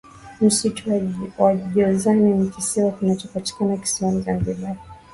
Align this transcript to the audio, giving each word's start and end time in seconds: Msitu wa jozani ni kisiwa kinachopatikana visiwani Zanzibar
Msitu 0.41 1.11
wa 1.37 1.55
jozani 1.55 2.33
ni 2.33 2.49
kisiwa 2.49 2.91
kinachopatikana 2.91 3.75
visiwani 3.75 4.21
Zanzibar 4.21 4.75